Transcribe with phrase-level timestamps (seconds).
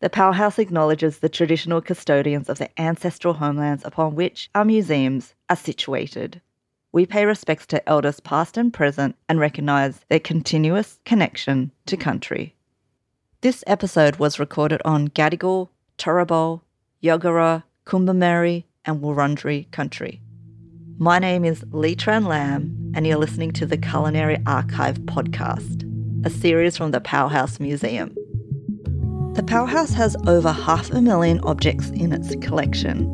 [0.00, 5.56] The Powerhouse acknowledges the traditional custodians of the ancestral homelands upon which our museums are
[5.56, 6.40] situated.
[6.92, 12.54] We pay respects to elders past and present and recognise their continuous connection to country.
[13.40, 15.68] This episode was recorded on Gadigal,
[15.98, 16.60] Turrbal,
[17.02, 20.20] Yagara, Kombumerri, and Wurundjeri country.
[20.96, 25.84] My name is Lee Tran Lam, and you're listening to the Culinary Archive podcast,
[26.24, 28.14] a series from the Powerhouse Museum.
[29.38, 33.06] The Powerhouse has over half a million objects in its collection,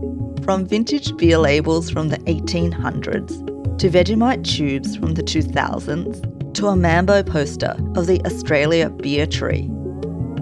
[0.43, 6.77] from vintage beer labels from the 1800s to Vegemite tubes from the 2000s to a
[6.77, 9.69] Mambo poster of the Australia beer tree.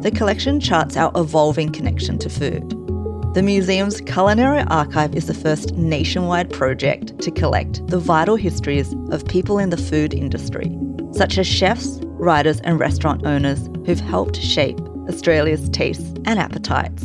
[0.02, 2.70] The collection charts our evolving connection to food.
[3.34, 9.26] The museum's Culinary Archive is the first nationwide project to collect the vital histories of
[9.26, 10.78] people in the food industry,
[11.10, 17.04] such as chefs, writers, and restaurant owners who've helped shape Australia's tastes and appetites.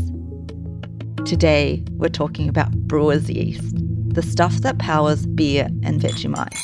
[1.25, 3.75] Today, we're talking about brewer's yeast,
[4.13, 6.55] the stuff that powers beer and Vegemite.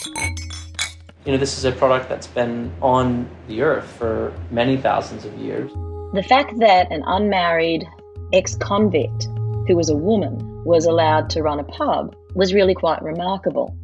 [1.25, 5.33] You know, this is a product that's been on the earth for many thousands of
[5.37, 5.71] years.
[6.13, 7.87] The fact that an unmarried
[8.31, 9.27] ex convict
[9.67, 13.75] who was a woman was allowed to run a pub was really quite remarkable.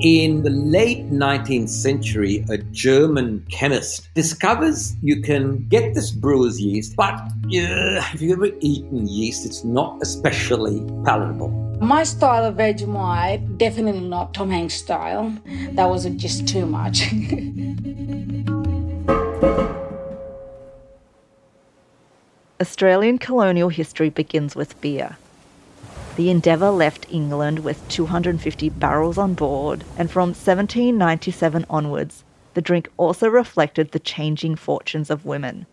[0.00, 6.96] In the late 19th century, a German chemist discovers you can get this brewer's yeast,
[6.96, 9.46] but uh, have you ever eaten yeast?
[9.46, 11.48] It's not especially palatable.
[11.80, 15.36] My style of Vegemite, definitely not Tom Hanks style.
[15.72, 17.12] That was just too much.
[22.60, 25.16] Australian colonial history begins with beer.
[26.16, 32.22] The Endeavour left England with 250 barrels on board, and from 1797 onwards,
[32.54, 35.66] the drink also reflected the changing fortunes of women.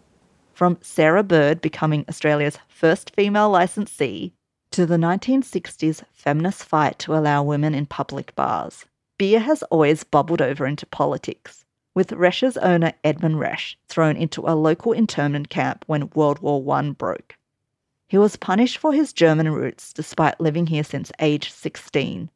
[0.55, 4.33] From Sarah Bird becoming Australia's first female licensee
[4.71, 8.85] to the 1960s feminist fight to allow women in public bars,
[9.19, 14.55] beer has always bubbled over into politics, with Resch's owner Edmund Resch thrown into a
[14.55, 17.35] local internment camp when World War I broke.
[18.11, 22.29] He was punished for his German roots despite living here since age 16.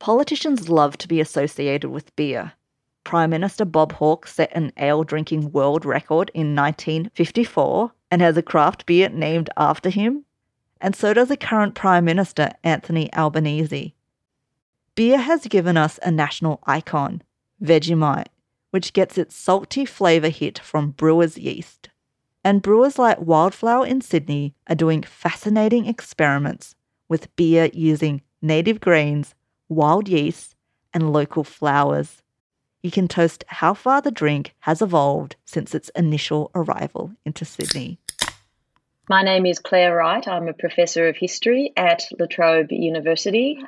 [0.00, 2.54] Politicians love to be associated with beer.
[3.04, 8.42] Prime Minister Bob Hawke set an ale drinking world record in 1954 and has a
[8.42, 10.24] craft beer named after him,
[10.80, 13.94] and so does the current Prime Minister Anthony Albanese.
[14.96, 17.22] Beer has given us a national icon,
[17.62, 18.30] Vegemite,
[18.72, 21.90] which gets its salty flavour hit from brewer's yeast
[22.46, 26.76] and brewers like Wildflower in Sydney are doing fascinating experiments
[27.08, 29.34] with beer using native grains,
[29.68, 30.54] wild yeast,
[30.94, 32.22] and local flowers.
[32.84, 37.98] You can toast how far the drink has evolved since its initial arrival into Sydney.
[39.08, 40.28] My name is Clare Wright.
[40.28, 43.58] I'm a professor of history at La Trobe University.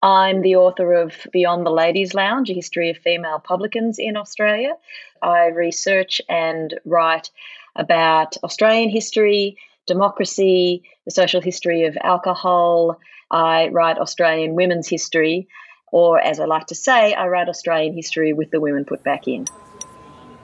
[0.00, 4.74] I'm the author of Beyond the Ladies Lounge, a history of female publicans in Australia.
[5.20, 7.30] I research and write
[7.76, 9.56] about Australian history,
[9.86, 12.98] democracy, the social history of alcohol.
[13.30, 15.48] I write Australian women's history,
[15.90, 19.26] or as I like to say, I write Australian history with the women put back
[19.26, 19.46] in.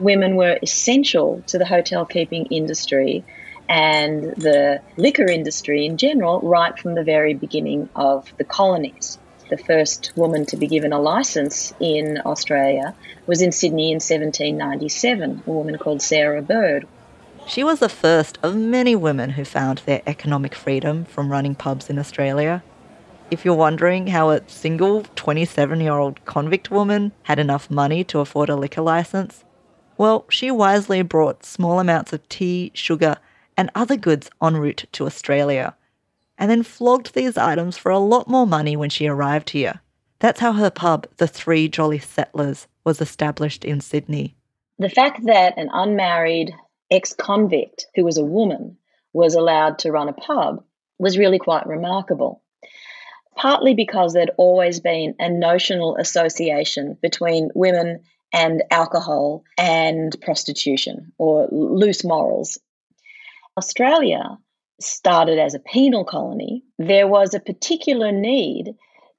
[0.00, 3.24] Women were essential to the hotel keeping industry
[3.68, 9.18] and the liquor industry in general right from the very beginning of the colonies.
[9.50, 12.94] The first woman to be given a license in Australia
[13.26, 16.86] was in Sydney in 1797, a woman called Sarah Bird.
[17.46, 21.90] She was the first of many women who found their economic freedom from running pubs
[21.90, 22.62] in Australia.
[23.30, 28.20] If you're wondering how a single 27 year old convict woman had enough money to
[28.20, 29.44] afford a liquor license,
[29.98, 33.16] well, she wisely brought small amounts of tea, sugar,
[33.56, 35.76] and other goods en route to Australia,
[36.38, 39.80] and then flogged these items for a lot more money when she arrived here.
[40.18, 44.34] That's how her pub, the Three Jolly Settlers, was established in Sydney.
[44.78, 46.52] The fact that an unmarried
[46.90, 48.76] ex convict who was a woman
[49.12, 50.64] was allowed to run a pub
[50.98, 52.42] was really quite remarkable.
[53.36, 58.00] Partly because there'd always been a notional association between women
[58.32, 62.58] and alcohol and prostitution or loose morals.
[63.56, 64.38] Australia
[64.80, 66.64] started as a penal colony.
[66.78, 68.74] There was a particular need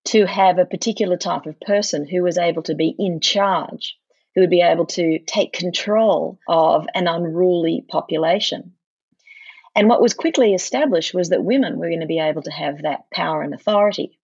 [0.06, 3.97] to have a particular type of person who was able to be in charge
[4.36, 8.74] who would be able to take control of an unruly population.
[9.76, 12.84] And what was quickly established was that women were going to be able to have
[12.84, 14.20] that power and authority.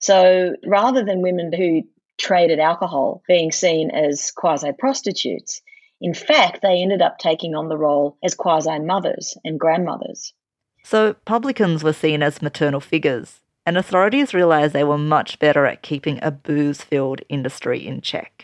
[0.00, 1.82] So rather than women who
[2.18, 5.62] traded alcohol being seen as quasi prostitutes,
[6.00, 10.34] In fact, they ended up taking on the role as quasi mothers and grandmothers.
[10.82, 15.82] So, publicans were seen as maternal figures, and authorities realised they were much better at
[15.82, 18.43] keeping a booze filled industry in check.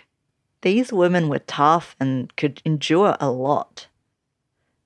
[0.63, 3.89] These women were tough and could endure a lot.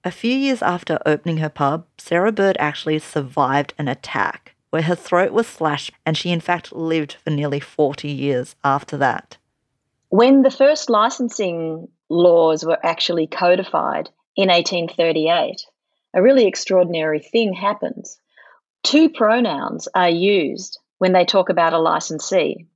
[0.04, 4.94] A few years after opening her pub, Sarah Bird actually survived an attack where her
[4.94, 9.36] throat was slashed and she in fact lived for nearly 40 years after that.
[10.08, 15.64] When the first licensing laws were actually codified in 1838,
[16.12, 18.18] a really extraordinary thing happens.
[18.82, 22.66] Two pronouns are used when they talk about a licensee.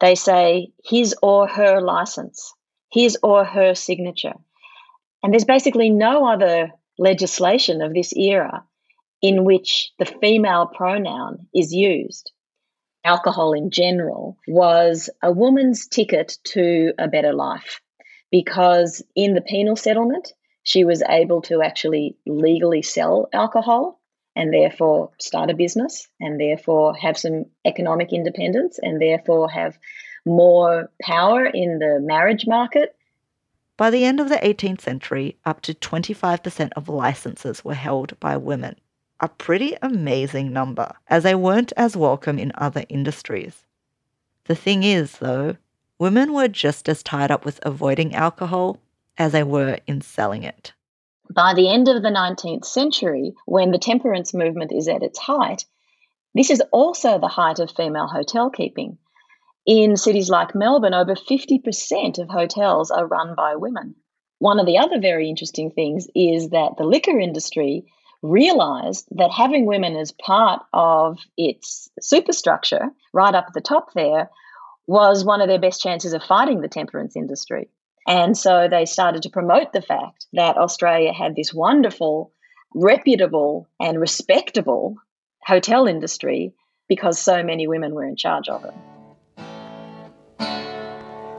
[0.00, 2.52] They say his or her license,
[2.92, 4.34] his or her signature.
[5.22, 8.64] And there's basically no other legislation of this era
[9.22, 12.30] in which the female pronoun is used.
[13.04, 17.80] Alcohol in general was a woman's ticket to a better life
[18.30, 20.32] because in the penal settlement,
[20.62, 24.00] she was able to actually legally sell alcohol
[24.36, 29.78] and therefore start a business and therefore have some economic independence and therefore have
[30.26, 32.94] more power in the marriage market.
[33.76, 38.36] By the end of the 18th century, up to 25% of licenses were held by
[38.36, 38.76] women.
[39.20, 43.64] A pretty amazing number, as they weren't as welcome in other industries.
[44.44, 45.56] The thing is, though,
[45.98, 48.78] women were just as tied up with avoiding alcohol
[49.18, 50.72] as they were in selling it.
[51.36, 55.66] By the end of the 19th century, when the temperance movement is at its height,
[56.34, 58.96] this is also the height of female hotel keeping.
[59.66, 63.96] In cities like Melbourne, over 50% of hotels are run by women.
[64.38, 67.84] One of the other very interesting things is that the liquor industry
[68.22, 74.30] realized that having women as part of its superstructure, right up at the top there,
[74.86, 77.68] was one of their best chances of fighting the temperance industry.
[78.06, 82.32] And so they started to promote the fact that Australia had this wonderful,
[82.74, 84.96] reputable, and respectable
[85.44, 86.54] hotel industry
[86.88, 88.74] because so many women were in charge of it.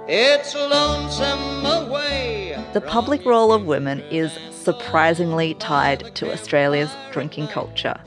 [0.09, 2.57] It's lonesome away.
[2.73, 7.99] The public role of women is surprisingly tied to Australia's drinking culture.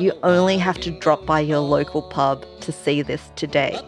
[0.00, 3.78] You only have to drop by your local pub to see this today.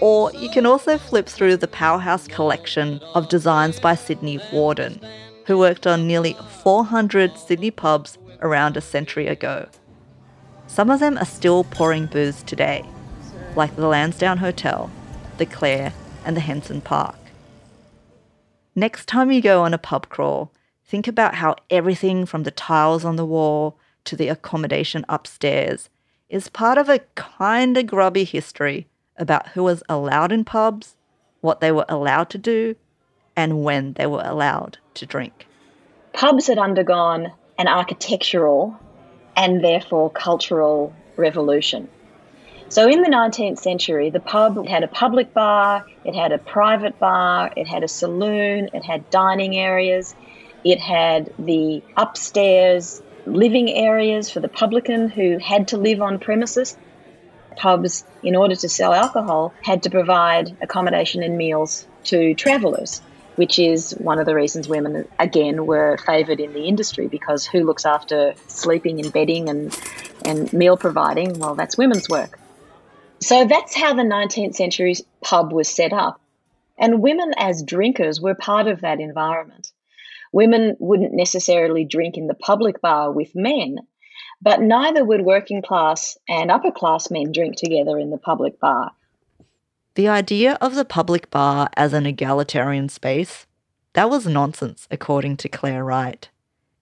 [0.00, 5.00] Or you can also flip through the Powerhouse collection of designs by Sydney Warden,
[5.46, 9.68] who worked on nearly 400 Sydney pubs around a century ago.
[10.68, 12.84] Some of them are still pouring booze today,
[13.56, 14.90] like the Lansdowne Hotel,
[15.38, 15.92] the Clare,
[16.24, 17.16] and the Henson Park.
[18.76, 20.52] Next time you go on a pub crawl,
[20.84, 25.90] think about how everything from the tiles on the wall to the accommodation upstairs
[26.28, 28.86] is part of a kinda grubby history
[29.18, 30.96] about who was allowed in pubs,
[31.40, 32.76] what they were allowed to do,
[33.36, 35.46] and when they were allowed to drink.
[36.12, 38.78] Pubs had undergone an architectural
[39.36, 41.88] and therefore cultural revolution.
[42.70, 46.98] So in the 19th century, the pub had a public bar, it had a private
[46.98, 50.14] bar, it had a saloon, it had dining areas,
[50.64, 56.76] it had the upstairs living areas for the publican who had to live on premises
[57.58, 63.02] pubs, in order to sell alcohol, had to provide accommodation and meals to travellers,
[63.36, 67.64] which is one of the reasons women, again, were favoured in the industry because who
[67.64, 69.78] looks after sleeping and bedding and,
[70.24, 71.38] and meal providing?
[71.38, 72.38] Well, that's women's work.
[73.20, 76.20] So that's how the 19th century pub was set up.
[76.78, 79.72] And women as drinkers were part of that environment.
[80.32, 83.78] Women wouldn't necessarily drink in the public bar with men,
[84.40, 88.92] but neither would working class and upper class men drink together in the public bar.
[89.94, 93.46] The idea of the public bar as an egalitarian space,
[93.94, 96.28] that was nonsense, according to Clare Wright.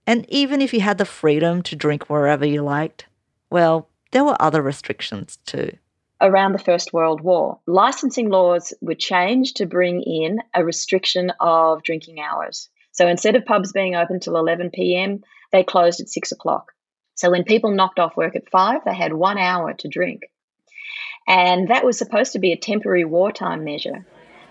[0.06, 3.06] And even if you had the freedom to drink wherever you liked,
[3.50, 5.72] well, there were other restrictions too.
[6.20, 11.82] Around the First World War, licensing laws were changed to bring in a restriction of
[11.82, 12.68] drinking hours.
[12.92, 15.22] So instead of pubs being open till 11 pm,
[15.52, 16.72] they closed at 6 o'clock.
[17.16, 20.30] So when people knocked off work at five, they had one hour to drink.
[21.26, 24.06] And that was supposed to be a temporary wartime measure,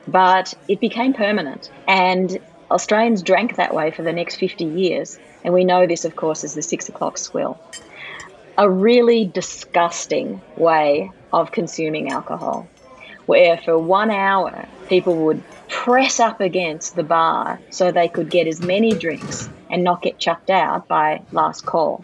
[0.08, 1.72] but it became permanent.
[1.88, 2.38] And
[2.70, 5.18] Australians drank that way for the next 50 years.
[5.44, 7.60] And we know this, of course, as the six o'clock swill.
[8.58, 12.68] A really disgusting way of consuming alcohol,
[13.28, 18.48] where for one hour people would press up against the bar so they could get
[18.48, 22.04] as many drinks and not get chucked out by last call.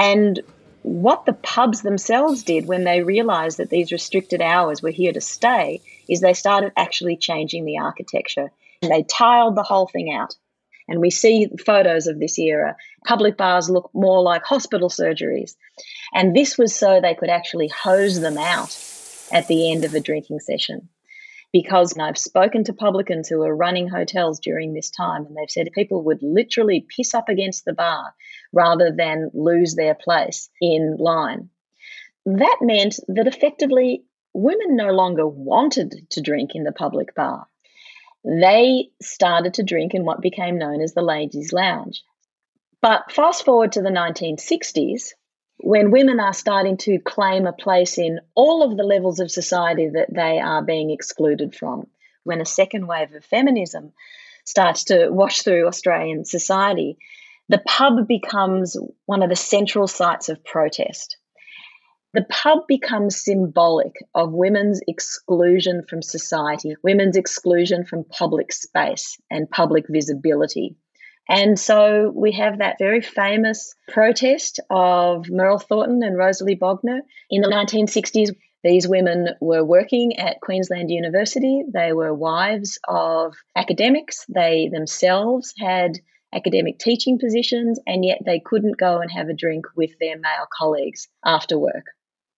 [0.00, 0.40] And
[0.82, 5.20] what the pubs themselves did when they realized that these restricted hours were here to
[5.20, 8.50] stay is they started actually changing the architecture.
[8.80, 10.34] They tiled the whole thing out.
[10.88, 12.76] And we see photos of this era.
[13.06, 15.54] Public bars look more like hospital surgeries.
[16.14, 18.74] And this was so they could actually hose them out
[19.30, 20.88] at the end of a drinking session.
[21.52, 25.68] Because I've spoken to publicans who are running hotels during this time, and they've said
[25.74, 28.14] people would literally piss up against the bar
[28.52, 31.50] rather than lose their place in line.
[32.26, 37.46] That meant that effectively women no longer wanted to drink in the public bar
[38.24, 42.02] they started to drink in what became known as the ladies' lounge.
[42.82, 45.12] But fast forward to the 1960s,
[45.58, 49.90] when women are starting to claim a place in all of the levels of society
[49.90, 51.86] that they are being excluded from,
[52.24, 53.92] when a second wave of feminism
[54.44, 56.98] starts to wash through Australian society,
[57.50, 58.76] the pub becomes
[59.06, 61.16] one of the central sites of protest.
[62.14, 69.50] The pub becomes symbolic of women's exclusion from society, women's exclusion from public space and
[69.50, 70.76] public visibility.
[71.28, 77.42] And so we have that very famous protest of Merle Thornton and Rosalie Bogner in
[77.42, 78.30] the 1960s.
[78.62, 81.64] These women were working at Queensland University.
[81.72, 84.24] They were wives of academics.
[84.28, 85.98] They themselves had
[86.32, 90.46] academic teaching positions, and yet they couldn't go and have a drink with their male
[90.56, 91.86] colleagues after work.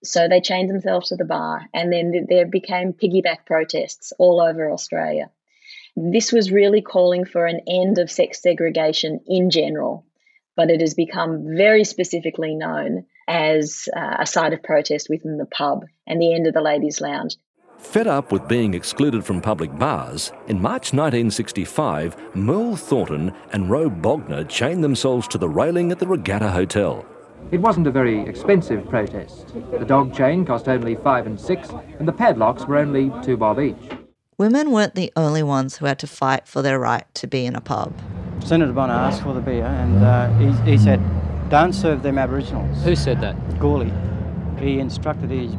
[0.04, 4.70] So they chained themselves to the bar, and then there became piggyback protests all over
[4.70, 5.30] Australia.
[5.94, 10.06] This was really calling for an end of sex segregation in general,
[10.56, 15.46] but it has become very specifically known as uh, a site of protest within the
[15.46, 17.36] pub and the end of the ladies' lounge.
[17.82, 23.90] Fed up with being excluded from public bars, in March 1965, Merle Thornton and Ro
[23.90, 27.04] Bogner chained themselves to the railing at the Regatta Hotel.
[27.50, 29.52] It wasn't a very expensive protest.
[29.72, 33.60] The dog chain cost only five and six, and the padlocks were only two bob
[33.60, 33.76] each.
[34.38, 37.54] Women weren't the only ones who had to fight for their right to be in
[37.54, 37.92] a pub.
[38.42, 41.00] Senator Bonner asked for the beer, and uh, he, he said,
[41.50, 43.36] "Don't serve them Aboriginals." Who said that?
[43.58, 43.92] Gourley.
[44.58, 45.54] He instructed his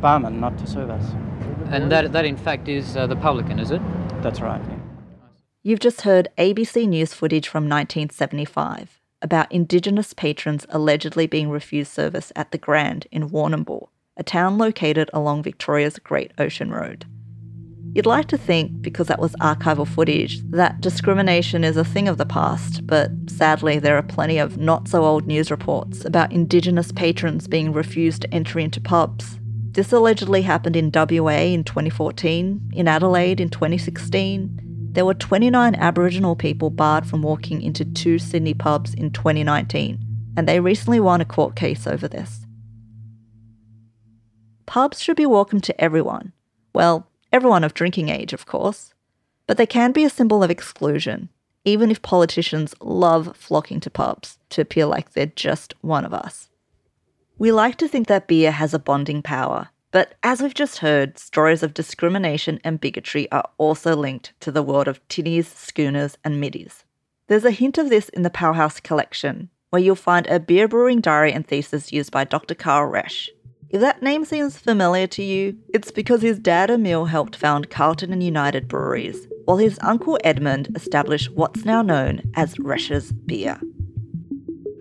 [0.00, 1.14] barman not to serve us.
[1.70, 3.82] And that, that in fact, is uh, the publican, is it?
[4.22, 4.62] That's right.
[4.68, 4.78] Yeah.
[5.62, 12.32] You've just heard ABC News footage from 1975 about Indigenous patrons allegedly being refused service
[12.36, 17.04] at the Grand in Warrnambool, a town located along Victoria's Great Ocean Road.
[17.94, 22.18] You'd like to think, because that was archival footage, that discrimination is a thing of
[22.18, 26.92] the past, but sadly, there are plenty of not so old news reports about Indigenous
[26.92, 29.40] patrons being refused entry into pubs.
[29.76, 34.58] This allegedly happened in WA in 2014, in Adelaide in 2016,
[34.92, 39.98] there were 29 Aboriginal people barred from walking into two Sydney pubs in 2019,
[40.34, 42.46] and they recently won a court case over this.
[44.64, 46.32] Pubs should be welcome to everyone.
[46.72, 48.94] Well, everyone of drinking age, of course.
[49.46, 51.28] But they can be a symbol of exclusion,
[51.66, 56.48] even if politicians love flocking to pubs to appear like they're just one of us.
[57.38, 61.18] We like to think that beer has a bonding power, but as we've just heard,
[61.18, 66.40] stories of discrimination and bigotry are also linked to the world of tinnies, schooners, and
[66.40, 66.84] middies.
[67.26, 71.02] There's a hint of this in the Powerhouse collection, where you'll find a beer brewing
[71.02, 72.54] diary and thesis used by Dr.
[72.54, 73.28] Carl Resch.
[73.68, 78.14] If that name seems familiar to you, it's because his dad Emil helped found Carlton
[78.14, 83.60] and United breweries, while his uncle Edmund established what's now known as Resch's Beer.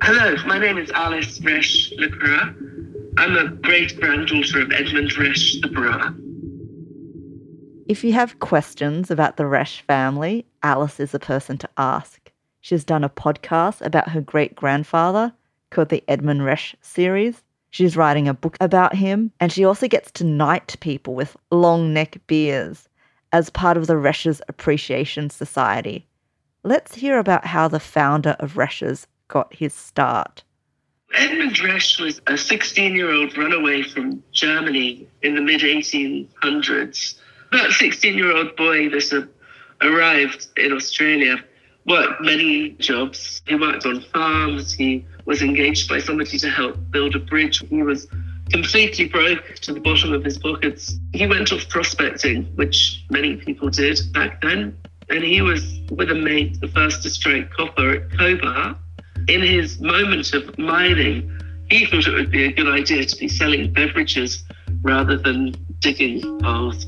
[0.07, 2.53] Hello, my name is Alice Resch Le Cras.
[3.17, 6.13] I'm a great granddaughter of Edmund Resch, the brewer.
[7.87, 12.31] If you have questions about the Resch family, Alice is the person to ask.
[12.61, 15.33] She's done a podcast about her great grandfather
[15.71, 17.41] called the Edmund Resch series.
[17.71, 21.95] She's writing a book about him, and she also gets to knight people with long
[21.95, 22.87] neck beers
[23.31, 26.05] as part of the Resch's Appreciation Society.
[26.61, 30.43] Let's hear about how the founder of Resch's got his start.
[31.13, 37.15] Edmund Resch was a 16 year old runaway from Germany in the mid 1800s.
[37.51, 39.29] That 16 year old boy that
[39.81, 41.37] arrived in Australia
[41.85, 43.41] worked many jobs.
[43.47, 47.63] He worked on farms, he was engaged by somebody to help build a bridge.
[47.69, 48.07] He was
[48.51, 50.99] completely broke to the bottom of his pockets.
[51.13, 54.77] He went off prospecting, which many people did back then.
[55.09, 58.75] And he was with a mate, the first to strike copper at Cobar
[59.27, 61.31] in his moment of mining,
[61.69, 64.43] he thought it would be a good idea to be selling beverages
[64.81, 66.85] rather than digging holes.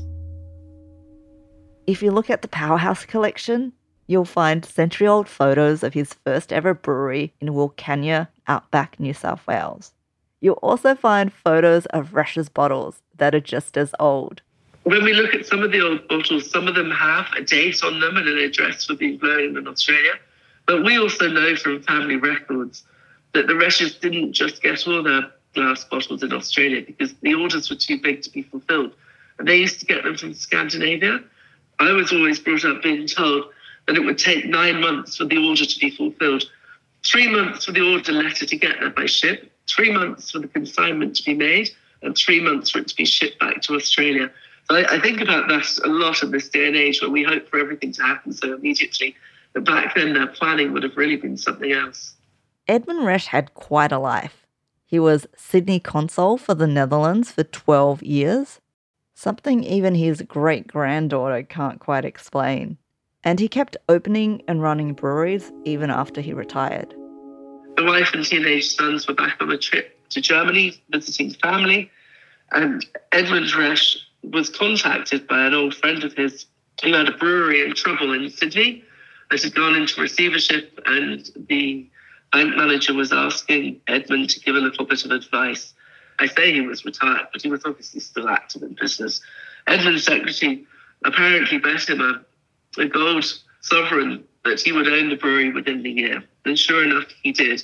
[1.86, 3.72] If you look at the Powerhouse collection,
[4.06, 9.46] you'll find century old photos of his first ever brewery in Wilcannia, outback New South
[9.46, 9.92] Wales.
[10.40, 14.42] You'll also find photos of Resch's bottles that are just as old.
[14.84, 17.82] when we look at some of the old bottles, some of them have a date
[17.82, 20.12] on them and an address for being blown in Australia.
[20.68, 22.84] But we also know from family records
[23.32, 27.70] that the Resches didn't just get all their glass bottles in Australia because the orders
[27.70, 28.92] were too big to be fulfilled.
[29.38, 31.20] And they used to get them from Scandinavia.
[31.80, 33.46] I was always brought up being told
[33.86, 36.44] that it would take nine months for the order to be fulfilled,
[37.02, 40.48] three months for the order letter to get there by ship, three months for the
[40.48, 41.70] consignment to be made,
[42.02, 44.30] and three months for it to be shipped back to Australia.
[44.70, 47.22] So I, I think about that a lot in this day and age where we
[47.22, 49.16] hope for everything to happen so immediately.
[49.54, 52.14] But back then, their planning would have really been something else.
[52.66, 54.46] Edmund Resch had quite a life.
[54.84, 58.60] He was Sydney consul for the Netherlands for 12 years,
[59.14, 62.78] something even his great granddaughter can't quite explain.
[63.24, 66.94] And he kept opening and running breweries even after he retired.
[67.76, 71.90] The wife and teenage sons were back on a trip to Germany visiting family,
[72.52, 76.46] and Edmund Resch was contacted by an old friend of his
[76.82, 78.84] who had a brewery in trouble in Sydney
[79.30, 81.88] that had gone into receivership, and the
[82.32, 85.74] bank manager was asking Edmund to give a little bit of advice.
[86.18, 89.20] I say he was retired, but he was obviously still active in business.
[89.66, 90.66] Edmund's secretary
[91.04, 93.24] apparently bet him a, a gold
[93.60, 96.24] sovereign that he would own the brewery within the year.
[96.44, 97.62] And sure enough, he did.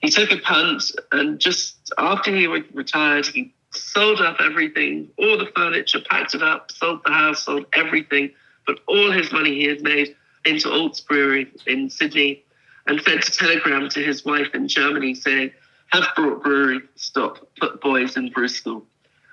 [0.00, 5.50] He took a punt, and just after he retired, he sold up everything, all the
[5.54, 8.30] furniture, packed it up, sold the house, sold everything,
[8.66, 10.14] But all his money he had made
[10.48, 12.44] into Olds Brewery in Sydney
[12.86, 15.52] and sent a telegram to his wife in Germany saying,
[15.88, 18.84] have brought brewery stop, put boys in brew school.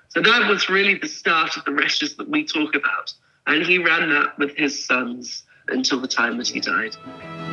[0.08, 3.12] So that was really the start of the Resches that we talk about.
[3.46, 6.96] And he ran that with his sons until the time that he died.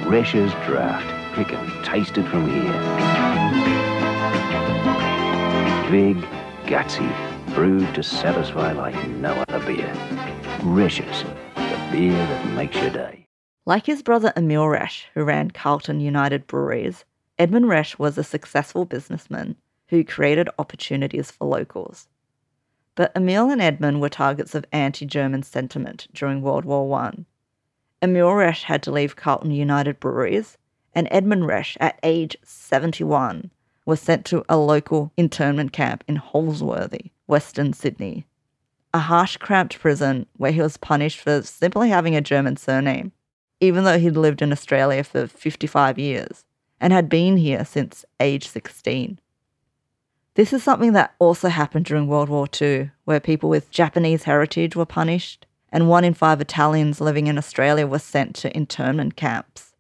[0.04, 1.36] Resches Draft.
[1.36, 2.74] Pick and taste it from here.
[5.92, 6.18] Big,
[6.66, 7.12] gutsy,
[7.54, 9.94] brewed to satisfy like no other beer.
[10.60, 11.24] Resches,
[11.56, 13.23] the beer that makes your day.
[13.66, 17.06] Like his brother Emil Resch, who ran Carlton United Breweries,
[17.40, 19.56] Edmund Resch was a successful businessman
[19.88, 22.10] who created opportunities for locals.
[22.96, 27.14] But Emil and Edmund were targets of anti German sentiment during World War I.
[28.02, 30.58] Emil Resch had to leave Carlton United Breweries,
[30.94, 33.50] and Edmund Resch, at age 71,
[33.86, 38.26] was sent to a local internment camp in Holsworthy, Western Sydney.
[38.94, 43.14] A harsh, cramped prison where he was punished for simply having a German surname
[43.64, 46.44] even though he'd lived in Australia for 55 years
[46.82, 49.18] and had been here since age 16.
[50.34, 54.76] This is something that also happened during World War II, where people with Japanese heritage
[54.76, 59.74] were punished, and one in five Italians living in Australia were sent to internment camps.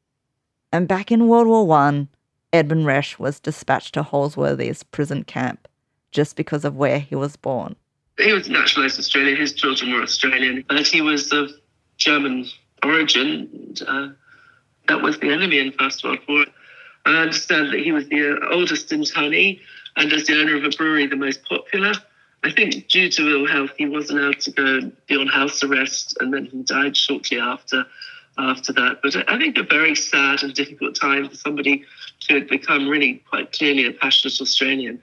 [0.71, 2.07] And back in World War I,
[2.53, 5.67] Edmund Resch was dispatched to Holsworthy's prison camp
[6.11, 7.75] just because of where he was born.
[8.17, 11.51] He was naturalised Australian, his children were Australian, but he was of
[11.97, 12.45] German
[12.83, 13.75] origin.
[13.87, 14.09] Uh,
[14.87, 16.45] that was the enemy in First World War.
[17.05, 19.59] I understand that he was the oldest internee
[19.95, 21.93] and as the owner of a brewery, the most popular.
[22.43, 26.17] I think due to ill health, he was allowed to go be on house arrest,
[26.19, 27.85] and then he died shortly after
[28.37, 28.99] after that.
[29.01, 31.85] But I think a very sad and difficult time for somebody
[32.27, 35.01] who had become really quite clearly a passionate Australian.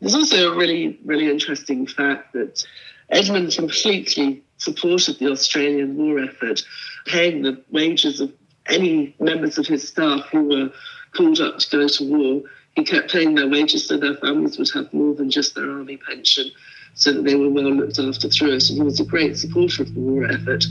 [0.00, 2.64] There's also a really, really interesting fact that
[3.10, 6.62] Edmund completely supported the Australian war effort,
[7.06, 8.32] paying the wages of
[8.68, 10.70] any members of his staff who were
[11.16, 12.42] called up to go to war.
[12.76, 15.96] He kept paying their wages so their families would have more than just their army
[15.96, 16.50] pension,
[16.94, 18.68] so that they were well looked after through it.
[18.68, 20.64] And he was a great supporter of the war effort.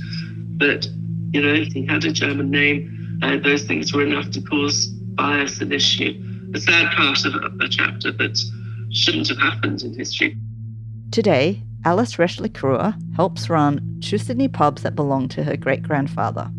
[0.58, 0.88] But,
[1.32, 5.60] you know, he had a German name, and those things were enough to cause bias
[5.60, 6.14] and issue.
[6.54, 8.40] A sad part of a chapter that
[8.92, 10.38] shouldn't have happened in history.
[11.12, 15.82] Today, Alice Resch Le Cras helps run two Sydney pubs that belong to her great
[15.82, 16.52] grandfather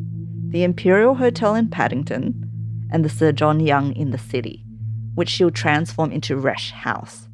[0.48, 2.50] the Imperial Hotel in Paddington
[2.90, 4.64] and the Sir John Young in the city,
[5.14, 7.28] which she'll transform into Resch House.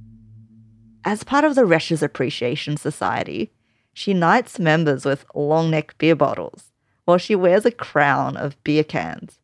[1.03, 3.51] As part of the Resch's Appreciation Society,
[3.95, 6.73] she knights members with long neck beer bottles
[7.07, 9.39] while she wears a crown of beer cans.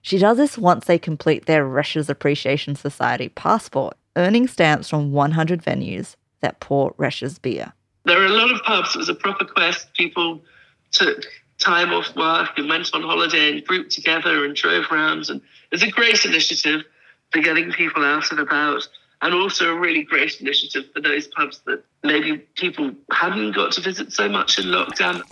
[0.00, 5.60] She does this once they complete their Resch's Appreciation Society passport, earning stamps from 100
[5.60, 7.72] venues that pour Resch's beer.
[8.04, 8.94] There are a lot of pubs.
[8.94, 9.92] It was a proper quest.
[9.94, 10.42] People
[10.90, 11.24] took
[11.58, 15.30] time off work and went on holiday and grouped together and drove around.
[15.30, 16.82] And it's a great initiative
[17.30, 18.86] for getting people out and about,
[19.22, 23.80] and also a really great initiative for those pubs that maybe people hadn't got to
[23.80, 25.22] visit so much in lockdown.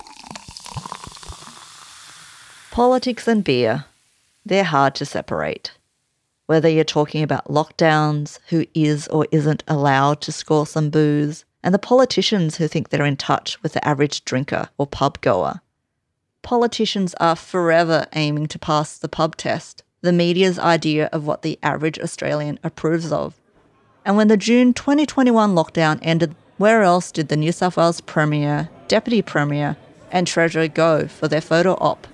[2.71, 3.85] Politics and beer,
[4.47, 5.73] they're hard to separate
[6.51, 11.73] whether you're talking about lockdowns, who is or isn't allowed to score some booze, and
[11.73, 15.61] the politicians who think they're in touch with the average drinker or pub goer.
[16.43, 21.57] Politicians are forever aiming to pass the pub test, the media's idea of what the
[21.63, 23.39] average Australian approves of.
[24.05, 28.69] And when the June 2021 lockdown ended, where else did the New South Wales Premier,
[28.89, 29.77] Deputy Premier,
[30.11, 32.09] and Treasurer go for their photo op?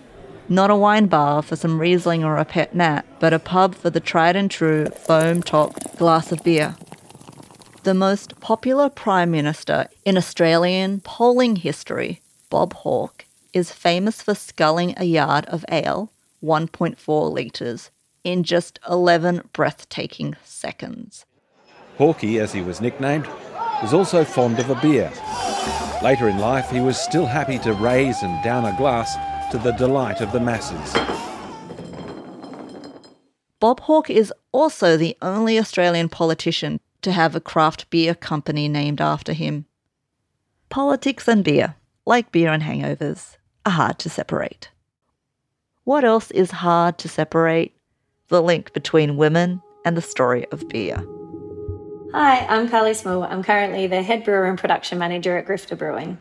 [0.49, 3.91] Not a wine bar for some Riesling or a pet nat, but a pub for
[3.91, 6.77] the tried and true foam topped glass of beer.
[7.83, 14.95] The most popular Prime Minister in Australian polling history, Bob Hawke, is famous for sculling
[14.97, 16.13] a yard of ale,
[16.45, 17.91] 1.4 litres,
[18.23, 21.27] in just 11 breathtaking seconds.
[21.99, 23.27] Hawkey, as he was nicknamed,
[23.83, 25.11] was also fond of a beer.
[26.05, 29.17] Later in life, he was still happy to raise and down a glass
[29.51, 30.93] to the delight of the masses.
[33.61, 39.01] Bob Hawke is also the only Australian politician to have a craft beer company named
[39.01, 39.67] after him.
[40.69, 44.71] Politics and beer, like beer and hangovers, are hard to separate.
[45.85, 47.73] What else is hard to separate?
[48.29, 50.97] The link between women and the story of beer.
[52.13, 53.23] Hi, I'm Karli Small.
[53.23, 56.19] I'm currently the head brewer and production manager at Grifter Brewing.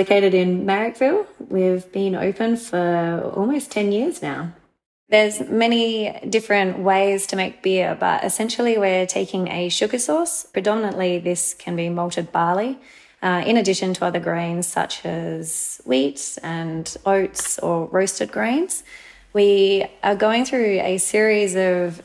[0.00, 4.54] Located in Marrickville, we've been open for almost 10 years now.
[5.10, 10.46] There's many different ways to make beer, but essentially we're taking a sugar source.
[10.54, 12.78] Predominantly this can be malted barley,
[13.22, 18.82] uh, in addition to other grains such as wheat and oats or roasted grains.
[19.34, 22.00] We are going through a series of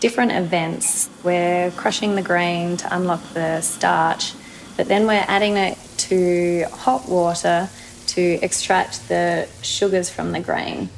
[0.00, 1.08] different events.
[1.22, 4.32] We're crushing the grain to unlock the starch,
[4.76, 7.68] but then we're adding it to hot water
[8.08, 10.88] to extract the sugars from the grain.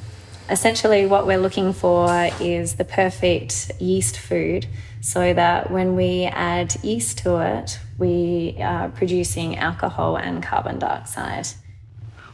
[0.51, 4.67] Essentially, what we're looking for is the perfect yeast food
[5.01, 11.49] so that when we add yeast to it, we are producing alcohol and carbon dioxide.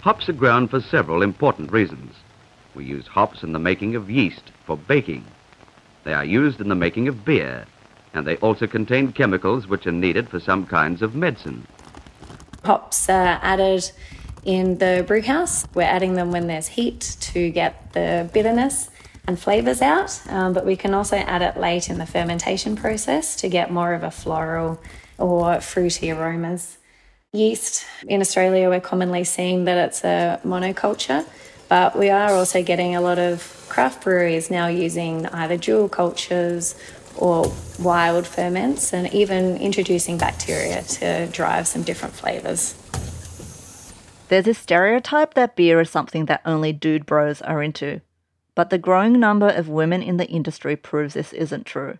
[0.00, 2.14] Hops are ground for several important reasons.
[2.74, 5.24] We use hops in the making of yeast for baking.
[6.04, 7.66] They are used in the making of beer,
[8.14, 11.66] and they also contain chemicals which are needed for some kinds of medicine.
[12.64, 13.90] Hops are added
[14.44, 15.66] in the brew house.
[15.74, 18.90] We're adding them when there's heat to get the bitterness
[19.26, 23.36] and flavours out, um, but we can also add it late in the fermentation process
[23.36, 24.80] to get more of a floral
[25.18, 26.78] or fruity aromas.
[27.32, 31.26] Yeast in Australia, we're commonly seeing that it's a monoculture,
[31.68, 36.74] but we are also getting a lot of craft breweries now using either dual cultures
[37.18, 42.74] or wild ferments and even introducing bacteria to drive some different flavours.
[44.28, 48.00] There's a stereotype that beer is something that only dude bros are into,
[48.54, 51.98] but the growing number of women in the industry proves this isn't true.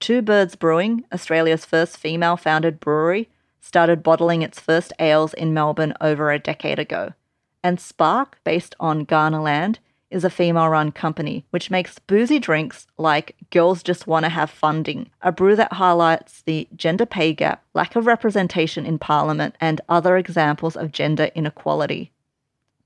[0.00, 3.28] Two Birds Brewing, Australia's first female founded brewery,
[3.60, 7.14] started bottling its first ales in Melbourne over a decade ago.
[7.62, 12.86] And Sparkke, based on Kaurna land, is a female run company which makes boozy drinks
[12.96, 17.96] like Girls Just Wanna Have Funding, a brew that highlights the gender pay gap, lack
[17.96, 22.10] of representation in Parliament, and other examples of gender inequality.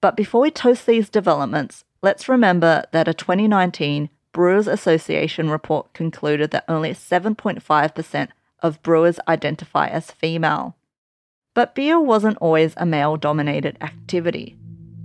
[0.00, 6.50] But before we toast these developments, let's remember that a 2019 Brewers Association report concluded
[6.50, 8.28] that only 7.5%
[8.60, 10.76] of brewers identify as female.
[11.54, 14.56] But beer wasn't always a male dominated activity.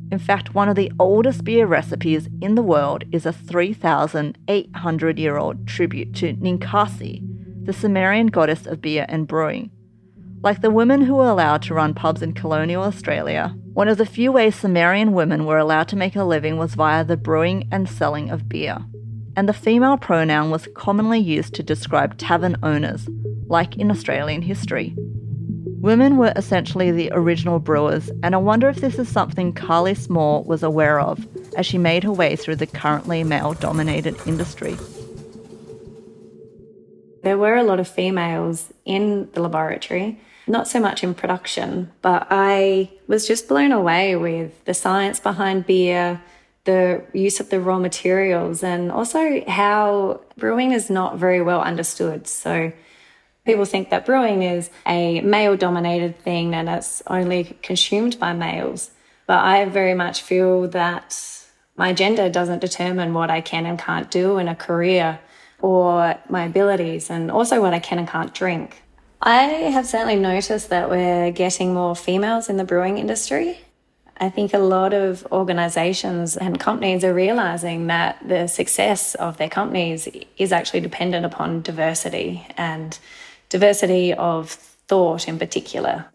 [0.10, 5.38] In fact, one of the oldest beer recipes in the world is a 3,800 year
[5.38, 7.22] old tribute to Ninkasi,
[7.66, 9.70] the Sumerian goddess of beer and brewing.
[10.42, 14.06] Like the women who were allowed to run pubs in colonial Australia, one of the
[14.06, 17.90] few ways Sumerian women were allowed to make a living was via the brewing and
[17.90, 18.78] selling of beer.
[19.36, 23.10] And the female pronoun was commonly used to describe tavern owners,
[23.48, 24.96] like in Australian history.
[25.80, 30.44] Women were essentially the original brewers, and I wonder if this is something Karli Small
[30.44, 34.76] was aware of as she made her way through the currently male dominated industry.
[37.22, 42.26] There were a lot of females in the laboratory, not so much in production, but
[42.32, 46.20] I was just blown away with the science behind beer,
[46.64, 52.28] the use of the raw materials, and also how brewing is not very well understood.
[52.28, 52.72] So
[53.48, 58.92] People think that brewing is a male dominated thing and it's only consumed by males.
[59.26, 61.18] But I very much feel that
[61.78, 65.22] my gender doesn't determine what I can and can't do in a career
[65.62, 68.84] or my abilities and also what I can and can't drink.
[69.22, 73.60] I have certainly noticed that we're getting more females in the brewing industry.
[74.18, 79.50] I think a lot of organizations and companies are realizing that the success of their
[79.50, 83.00] companies is actually dependent upon diversity and
[83.50, 86.06] diversity of thought in particular.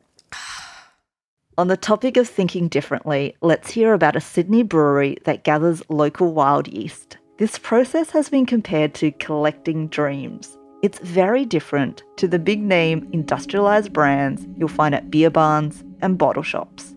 [1.58, 6.32] On the topic of thinking differently, let's hear about a Sydney brewery that gathers local
[6.32, 7.18] wild yeast.
[7.36, 10.56] This process has been compared to collecting dreams.
[10.82, 16.18] It's very different to the big name industrialized brands you'll find at beer barns and
[16.18, 16.94] bottle shops.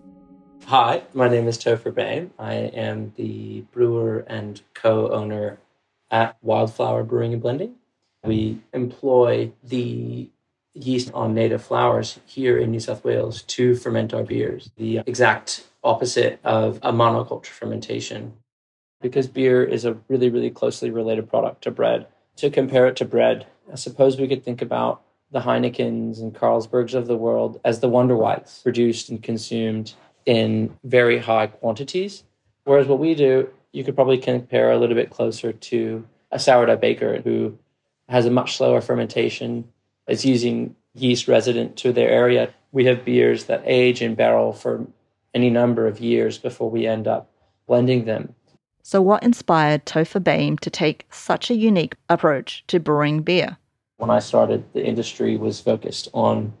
[0.64, 2.32] Hi, my name is Topher Boehm.
[2.38, 5.58] I am the brewer and co owner
[6.10, 7.76] at Wildflower Brewing and Blending.
[8.26, 10.28] We employ the
[10.74, 15.66] yeast on native flowers here in New South Wales to ferment our beers, the exact
[15.82, 18.34] opposite of a monoculture fermentation.
[19.00, 22.06] Because beer is a really, really closely related product to bread.
[22.36, 26.94] To compare it to bread, I suppose we could think about the Heinekens and Carlsbergs
[26.94, 32.24] of the world as the Wonder Whites produced and consumed in very high quantities.
[32.64, 36.76] Whereas what we do, you could probably compare a little bit closer to a sourdough
[36.76, 37.56] baker who
[38.08, 39.64] has a much slower fermentation,
[40.06, 42.54] It's using yeast resident to their area.
[42.72, 44.86] We have beers that age in barrel for
[45.34, 47.30] any number of years before we end up
[47.66, 48.34] blending them.
[48.82, 53.56] So, what inspired Topher Boehm to take such a unique approach to brewing beer?
[53.96, 56.52] When I started, the industry was focused on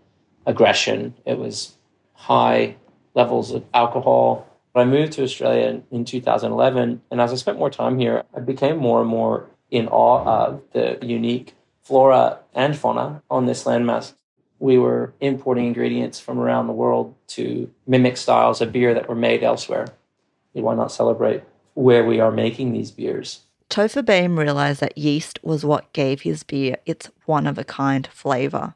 [0.44, 1.14] aggression.
[1.24, 1.76] It was
[2.14, 2.76] high
[3.14, 4.46] levels of alcohol.
[4.74, 8.76] I moved to Australia in 2011, and as I spent more time here, I became
[8.76, 14.14] more and more in awe of the unique flora and fauna on this landmass.
[14.58, 19.14] We were importing ingredients from around the world to mimic styles of beer that were
[19.14, 19.88] made elsewhere.
[20.52, 21.42] Why not celebrate
[21.74, 23.40] where we are making these beers?
[23.68, 28.06] Topher Boehm realised that yeast was what gave his beer its one of a kind
[28.06, 28.74] flavour.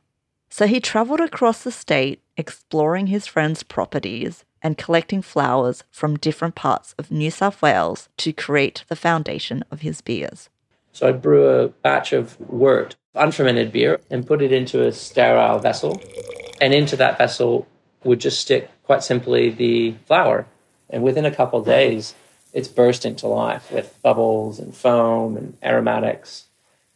[0.51, 6.55] So he travelled across the state exploring his friends' properties and collecting flowers from different
[6.55, 10.51] parts of New South Wales to create the foundation of his beers.
[10.93, 15.59] So I'd brew a batch of wort, unfermented beer, and put it into a sterile
[15.59, 16.01] vessel.
[16.61, 17.67] And into that vessel
[18.05, 20.47] would just stick, quite simply, the flour.
[20.89, 22.15] And within a couple days,
[22.53, 26.47] it's burst into life with bubbles and foam and aromatics.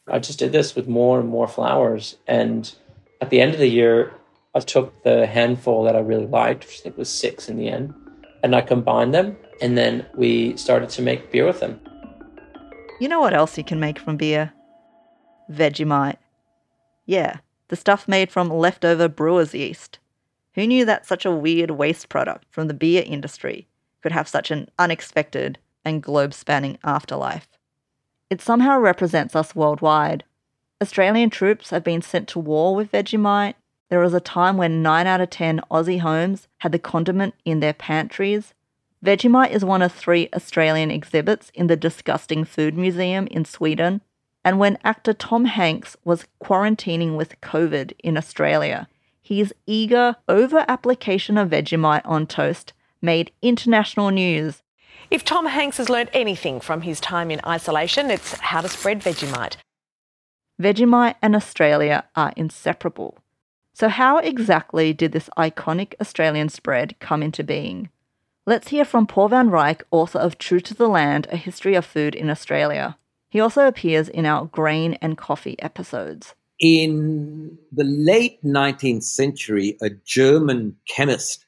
[0.07, 2.16] I just did this with more and more flowers.
[2.26, 2.72] And
[3.20, 4.12] at the end of the year,
[4.54, 7.68] I took the handful that I really liked, which I think was six in the
[7.68, 7.94] end,
[8.42, 9.37] and I combined them.
[9.62, 11.80] And then we started to make beer with them.
[13.00, 14.52] You know what else you can make from beer?
[15.50, 16.18] Vegemite.
[17.07, 19.98] Yeah, the stuff made from leftover brewer's yeast.
[20.54, 23.66] Who knew that such a weird waste product from the beer industry
[24.00, 27.48] could have such an unexpected and globe spanning afterlife?
[28.30, 30.22] It somehow represents us worldwide.
[30.80, 33.54] Australian troops have been sent to war with Vegemite.
[33.90, 37.61] There was a time when 9 out of 10 Aussie homes had the condiment in
[37.61, 38.54] their pantries,
[39.04, 44.00] Vegemite is one of three Australian exhibits in the Disgusting Food Museum in Sweden.
[44.42, 48.88] And when actor Tom Hanks was quarantining with COVID in Australia,
[49.20, 54.62] his eager over application of Vegemite on toast made international news.
[55.10, 59.02] If Tom Hanks has learned anything from his time in isolation, it's how to spread
[59.02, 59.56] Vegemite.
[60.58, 63.18] Vegemite and Australia are inseparable.
[63.74, 67.90] So, how exactly did this iconic Australian spread come into being?
[68.46, 71.87] Let's hear from Paul Van Reyk, author of True to the Land A History of
[71.87, 72.98] Food in Australia.
[73.30, 76.35] He also appears in our grain and coffee episodes.
[76.61, 81.46] In the late 19th century, a German chemist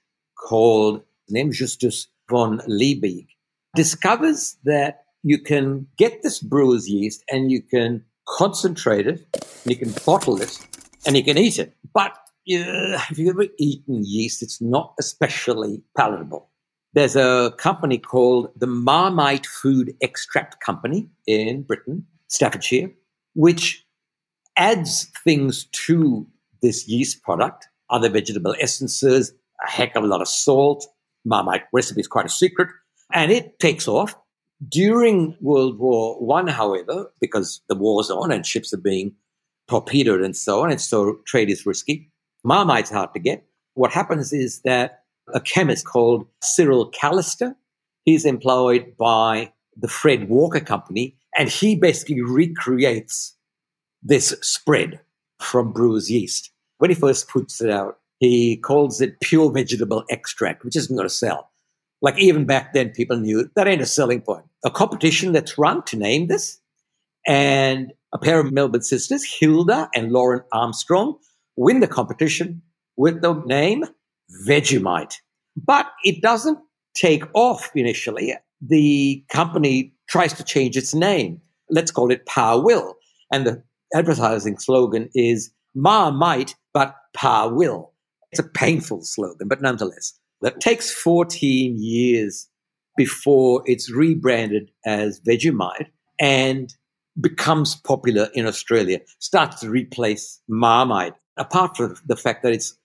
[0.49, 3.27] called named Justus von Liebig
[3.75, 9.77] discovers that you can get this brewer's yeast and you can concentrate it, and you
[9.77, 10.59] can bottle it,
[11.05, 11.77] and you can eat it.
[11.93, 12.13] But
[12.51, 14.43] uh, have you ever eaten yeast?
[14.43, 16.49] It's not especially palatable.
[16.97, 22.91] There's a company called the Marmite Food Extract Company in Britain, Staffordshire,
[23.35, 23.85] which
[24.57, 26.27] adds things to
[26.63, 29.31] this yeast product, other vegetable essences,
[29.63, 30.87] a heck of a lot of salt.
[31.27, 32.71] Marmite recipe is quite a secret,
[33.13, 34.15] and it takes off.
[34.67, 39.15] During World War One, however, because the war's on and ships are being
[39.69, 42.11] torpedoed and so on, and so trade is risky,
[42.43, 43.45] Marmite's hard to get.
[43.75, 45.03] What happens is that
[45.35, 47.55] a chemist called Cyril Callister.
[48.05, 53.37] He's employed by the Fred Walker Company, and he basically recreates
[54.03, 55.01] this spread
[55.41, 56.51] from brewer's yeast.
[56.79, 61.09] When he first puts it out, he calls it pure vegetable extract, which isn't going
[61.09, 61.51] to sell.
[62.01, 64.45] Like even back then, people knew that ain't a selling point.
[64.65, 66.61] A competition that's run to name this,
[67.27, 71.19] and a pair of Melbourne sisters, Hilda and Lauren Armstrong,
[71.57, 72.63] win the competition
[72.97, 73.85] with the name
[74.47, 75.15] Vegemite.
[75.57, 76.59] But it doesn't
[76.95, 78.35] take off initially.
[78.61, 81.41] The company tries to change its name.
[81.71, 82.95] Let's call it Parwill.
[83.33, 83.63] And the
[83.95, 87.93] advertising slogan is Marmite, but Pa will.
[88.33, 92.49] It's a painful slogan, but nonetheless, that takes 14 years
[92.97, 96.75] before it's rebranded as Vegemite and
[97.21, 102.77] becomes popular in Australia, starts to replace Marmite, apart from the fact that it's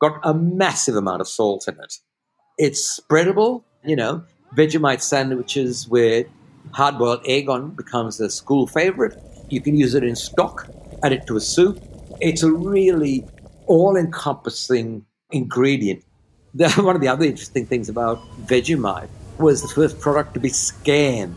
[0.00, 1.94] got a massive amount of salt in it.
[2.58, 4.24] It's spreadable, you know,
[4.56, 6.26] Vegemite sandwiches with
[6.72, 9.16] hard boiled egg on becomes a school favorite.
[9.48, 10.68] You can use it in stock,
[11.02, 11.82] add it to a soup.
[12.20, 13.26] It's a really
[13.66, 16.04] all encompassing ingredient.
[16.76, 19.08] One of the other interesting things about Vegemite
[19.38, 21.36] was the first product to be scanned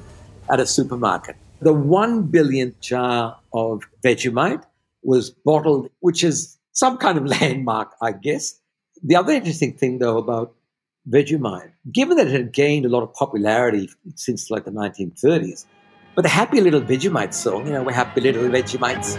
[0.50, 1.36] at a supermarket.
[1.62, 4.64] The one billionth jar of Vegemite
[5.04, 8.60] was bottled, which is some kind of landmark, I guess.
[9.02, 10.54] The other interesting thing, though, about
[11.10, 15.66] Vegemite, given that it had gained a lot of popularity since like the 1930s,
[16.16, 19.18] but the Happy Little Vegemite song, you know, we're happy little Vegemites.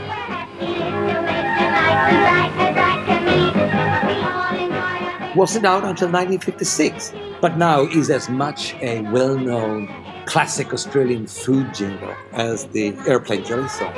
[5.35, 9.93] Wasn't out until 1956, but now is as much a well known
[10.27, 13.93] classic Australian food jingle as the airplane jelly song.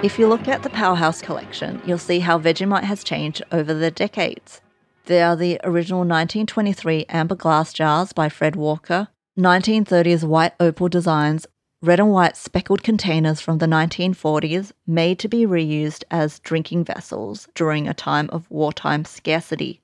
[0.00, 3.90] If you look at the Powerhouse collection, you'll see how Vegemite has changed over the
[3.90, 4.60] decades.
[5.06, 11.48] There are the original 1923 amber glass jars by Fred Walker, 1930s white opal designs,
[11.82, 17.48] red and white speckled containers from the 1940s made to be reused as drinking vessels
[17.56, 19.80] during a time of wartime scarcity.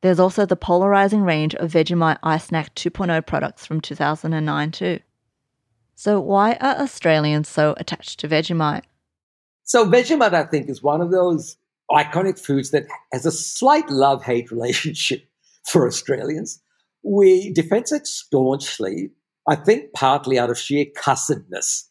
[0.00, 5.00] There's also the polarizing range of Vegemite iSnack 2.0 products from 2009 too.
[5.94, 8.84] So why are Australians so attached to Vegemite?
[9.68, 11.58] So Vegemite, I think, is one of those
[11.90, 15.28] iconic foods that has a slight love-hate relationship
[15.66, 16.60] for Australians.
[17.02, 19.10] We defend it staunchly,
[19.46, 21.84] I think partly out of sheer cussedness,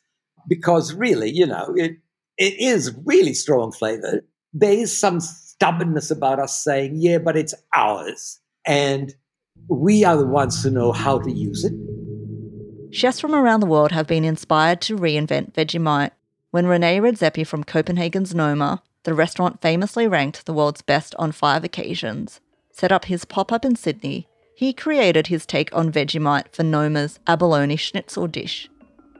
[0.50, 1.98] because really, you know, it,
[2.38, 4.26] it is really strong flavor.
[4.54, 8.40] There is some stubbornness about us saying, yeah, but it's ours.
[8.66, 9.14] And
[9.70, 11.74] we are the ones who know how to use it.
[12.92, 16.12] Chefs from around the world have been inspired to reinvent Vegemite
[16.52, 21.64] when Rene Redzepi from Copenhagen's Noma, the restaurant famously ranked the world's best on five
[21.64, 22.40] occasions,
[22.72, 27.20] set up his pop up in Sydney, he created his take on Vegemite for Noma's
[27.28, 28.70] abalone schnitzel dish.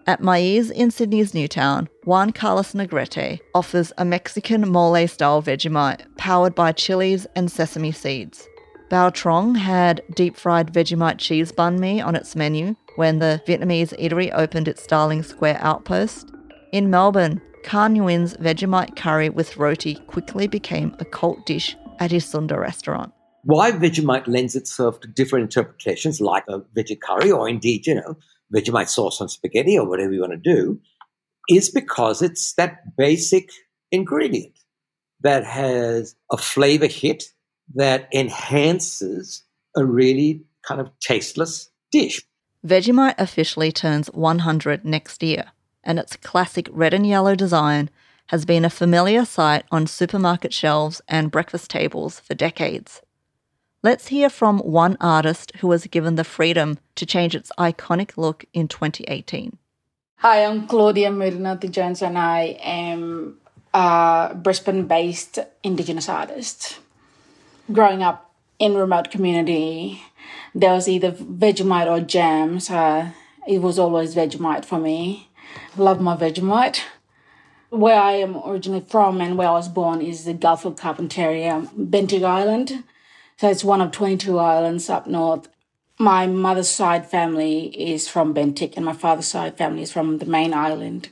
[0.08, 6.56] At Maiz in Sydney's Newtown, Juan Carlos Negrete offers a Mexican mole style Vegemite powered
[6.56, 8.48] by chilies and sesame seeds.
[8.90, 13.94] Bao Trong had deep fried Vegemite cheese banh mi on its menu when the Vietnamese
[14.00, 16.32] eatery opened its Darling Square outpost.
[16.74, 22.26] In Melbourne, Khanh Nguyen's Vegemite curry with roti quickly became a cult dish at his
[22.26, 23.14] Sunda restaurant.
[23.44, 28.18] Why Vegemite lends itself to different interpretations, like a veggie curry, or indeed, you know,
[28.54, 30.78] Vegemite sauce on spaghetti, or whatever you want to do,
[31.50, 33.50] is because it's that basic
[33.90, 34.60] ingredient
[35.22, 37.24] that has a flavor hit
[37.76, 39.44] that enhances
[39.78, 42.22] a really kind of tasteless dish.
[42.66, 45.52] Vegemite officially turns 100 next year
[45.88, 47.90] and its classic red and yellow design
[48.28, 53.02] has been a familiar sight on supermarket shelves and breakfast tables for decades.
[53.82, 58.44] Let's hear from one artist who was given the freedom to change its iconic look
[58.54, 59.58] in 2018.
[60.18, 63.38] Hi, I'm Claudia Moodoonuthi Jones, and I am
[63.74, 66.80] a Brisbane based Indigenous artist.
[67.72, 70.02] Growing up in remote community,
[70.54, 73.08] there was either Vegemite or jam, so
[73.48, 75.28] it was always Vegemite for me
[75.76, 76.82] love my Vegemite.
[77.70, 81.70] Where I am originally from and where I was born is the Gulf of Carpentaria,
[81.76, 82.84] Bentinck Island.
[83.38, 85.48] So it's one of 22 islands up north.
[86.00, 90.26] My mother's side family is from Bentinck and my father's side family is from the
[90.26, 91.10] main island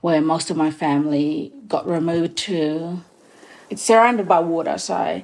[0.00, 3.02] where most of my family got removed to.
[3.70, 5.22] It's surrounded by water, so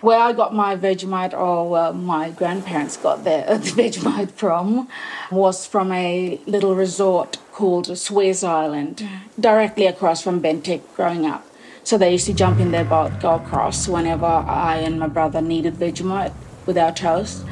[0.00, 4.88] where I got my Vegemite, or my grandparents got their Vegemite from,
[5.30, 9.06] was from a little resort called Sweers Island,
[9.38, 11.44] directly across from Bentinck growing up.
[11.82, 15.40] So they used to jump in their boat, go across whenever I and my brother
[15.40, 16.34] needed Vegemite
[16.66, 17.44] with our toast.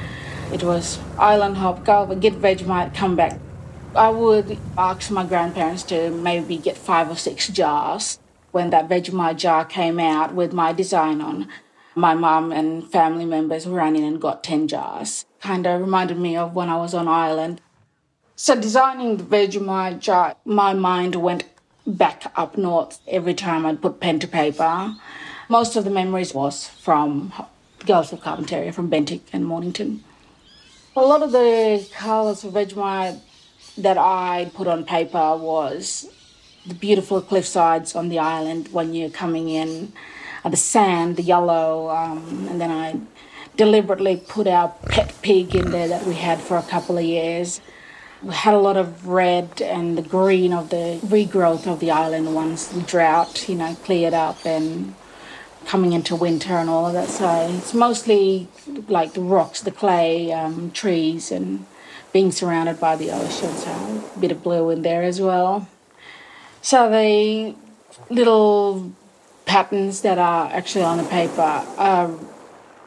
[0.53, 3.39] It was island hop, go get Vegemite, come back.
[3.95, 8.19] I would ask my grandparents to maybe get five or six jars.
[8.53, 11.49] When that Vegemite jar came out with my design on,
[11.97, 15.25] my mum and family members ran in and got 10 jars.
[15.41, 17.63] Kind of reminded me of when I was on Ireland.
[18.37, 21.45] So, designing the Vegemite jar, my mind went
[21.87, 24.95] back up north every time I'd put pen to paper.
[25.49, 27.33] Most of the memories was from
[27.87, 30.05] Gulf of Carpentaria, from Bentinck and Mornington.
[30.97, 33.21] A lot of the colours of Vegemite
[33.79, 36.11] that I put on paper was
[36.67, 39.93] the beautiful cliff sides on the island when you're coming in,
[40.49, 43.01] the sand, the yellow, um, and then I
[43.57, 47.61] deliberately put our pet pig in there that we had for a couple of years.
[48.23, 52.35] We had a lot of red and the green of the regrowth of the island
[52.35, 54.95] once the drought, you know, cleared up and
[55.67, 57.09] coming into winter and all of that.
[57.09, 58.49] So it's mostly
[58.89, 61.67] like the rocks, the clay, um, trees, and
[62.13, 63.53] being surrounded by the ocean.
[63.53, 63.71] So
[64.15, 65.69] a bit of blue in there as well.
[66.63, 67.55] So the
[68.09, 68.93] little
[69.47, 72.15] patterns that are actually on the paper are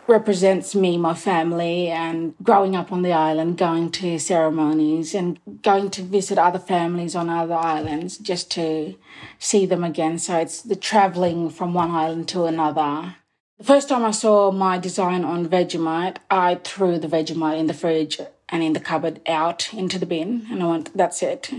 [0.10, 5.90] represents me, my family, and growing up on the island, going to ceremonies and going
[5.92, 8.96] to visit other families on other islands just to
[9.38, 10.18] see them again.
[10.18, 13.16] So it's the traveling from one island to another.
[13.60, 17.74] The first time I saw my design on Vegemite, I threw the Vegemite in the
[17.74, 21.52] fridge and in the cupboard out into the bin, and I went, that's it.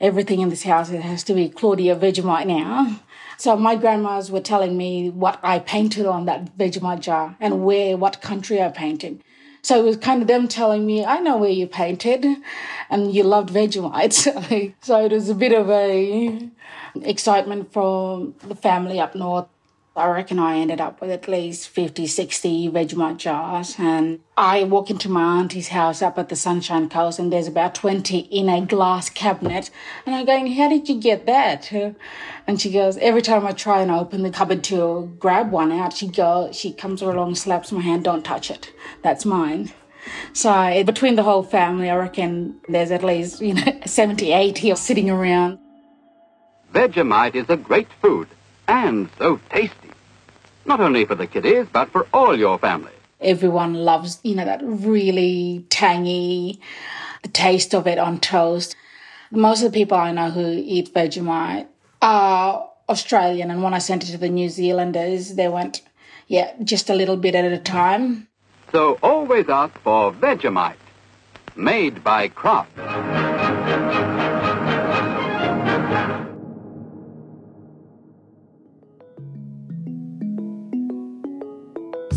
[0.00, 3.00] Everything in this house has to be Claudia Vegemite now.
[3.40, 7.96] So my grandmas were telling me what I painted on that Vegemite jar and where,
[7.96, 9.24] what country I painted.
[9.62, 12.26] So it was kind of them telling me, I know where you painted
[12.90, 14.74] and you loved Vegemite.
[14.82, 16.50] so it was a bit of a
[17.00, 19.48] excitement from the family up north
[20.00, 23.76] I reckon I ended up with at least 50, 60 Vegemite jars.
[23.78, 27.74] And I walk into my auntie's house up at the Sunshine Coast and there's about
[27.74, 29.70] 20 in a glass cabinet.
[30.06, 31.70] And I'm going, how did you get that?
[32.46, 35.92] And she goes, every time I try and open the cupboard to grab one out,
[35.92, 38.72] she goes, she comes along, slaps my hand, don't touch it.
[39.02, 39.72] That's mine.
[40.32, 45.10] So between the whole family, I reckon there's at least, you know, 70, 80 sitting
[45.10, 45.58] around.
[46.72, 48.28] Vegemite is a great food
[48.70, 49.89] and so tasty.
[50.64, 52.92] Not only for the kiddies, but for all your family.
[53.20, 56.60] Everyone loves, you know, that really tangy,
[57.22, 58.76] the taste of it on toast.
[59.30, 61.66] Most of the people I know who eat Vegemite
[62.02, 65.82] are Australian, and when I sent it to the New Zealanders, they went,
[66.26, 68.28] yeah, just a little bit at a time.
[68.72, 70.76] So always ask for Vegemite,
[71.56, 72.70] made by Kraft.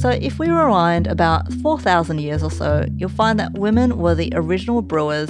[0.04, 4.34] So, if we rewind about 4,000 years or so, you'll find that women were the
[4.36, 5.30] original brewers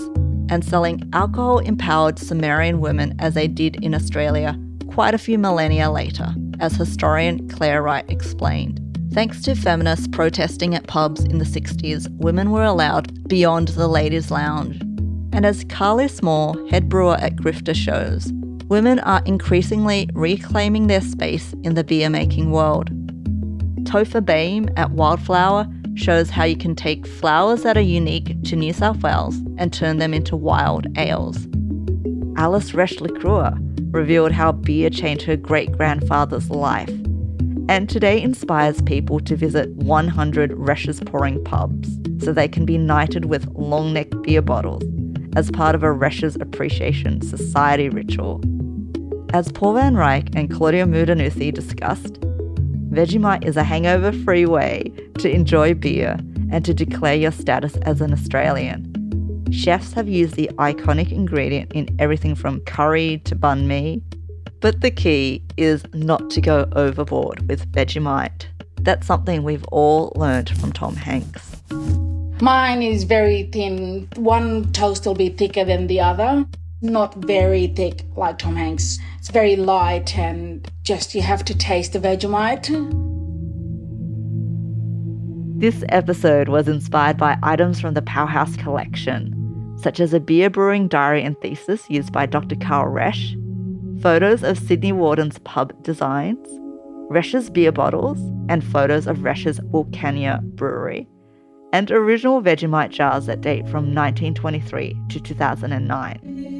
[0.49, 5.91] and selling alcohol empowered Sumerian women as they did in Australia quite a few millennia
[5.91, 8.81] later, as historian Clare Wright explained.
[9.11, 14.31] Thanks to feminists protesting at pubs in the 60s, women were allowed beyond the ladies'
[14.31, 14.81] lounge.
[15.33, 18.33] And as Karli Small, head brewer at Grifter, shows,
[18.69, 22.89] women are increasingly reclaiming their space in the beer making world.
[23.83, 28.73] Topher Boehm at Wildflower shows how you can take flowers that are unique to New
[28.73, 31.47] South Wales and turn them into wild ales.
[32.35, 33.53] Alice Resch Le Cras
[33.91, 36.89] revealed how beer changed her great grandfather's life,
[37.69, 43.25] and today inspires people to visit 100 Resch's pouring pubs so they can be knighted
[43.25, 44.83] with long neck beer bottles
[45.35, 48.41] as part of a Resch's Appreciation Society ritual.
[49.33, 52.19] As Paul Van Reyk and Claudia Moodoonuthi discussed,
[52.93, 56.15] Vegemite is a hangover free way to enjoy beer
[56.51, 58.87] and to declare your status as an Australian.
[59.51, 63.99] Chefs have used the iconic ingredient in everything from curry to banh mi.
[64.59, 68.45] But the key is not to go overboard with Vegemite.
[68.81, 71.63] That's something we've all learned from Tom Hanks.
[72.41, 74.07] Mine is very thin.
[74.17, 76.45] One toast will be thicker than the other.
[76.83, 78.99] Not very thick like Tom Hanks.
[79.17, 82.67] It's very light and just you have to taste the Vegemite.
[85.61, 89.33] This episode was inspired by items from the Powerhouse collection,
[89.81, 92.57] such as a beer brewing diary and thesis used by Dr.
[92.57, 93.31] Carl Resch,
[94.01, 96.45] photos of Sydney Warden's pub designs,
[97.09, 98.19] Resch's beer bottles,
[98.49, 101.07] and photos of Resch's Wilcannia brewery,
[101.71, 106.52] and original Vegemite jars that date from 1923 to 2009.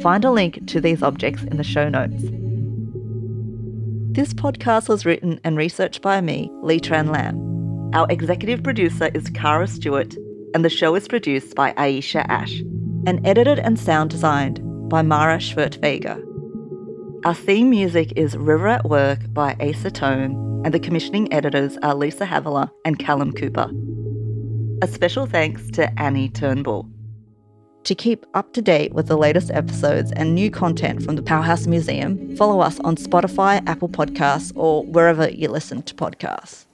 [0.00, 2.22] Find a link to these objects in the show notes.
[4.12, 7.90] This podcast was written and researched by me, Lee Tran Lam.
[7.94, 10.14] Our executive producer is Kara Stewart,
[10.54, 12.60] and the show is produced by Aisha Ash,
[13.06, 16.22] and edited and sound designed by Mara Schwert Vega.
[17.24, 21.94] Our theme music is River at Work by Asa Tone, and the commissioning editors are
[21.94, 23.68] Lisa Havilah and Callum Cooper.
[24.80, 26.88] A special thanks to Annie Turnbull.
[27.88, 31.66] To keep up to date with the latest episodes and new content from the Powerhouse
[31.66, 36.67] Museum, follow us on Spotify, Apple Podcasts, or wherever you listen to podcasts.